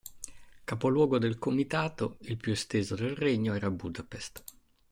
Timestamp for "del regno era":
2.95-3.69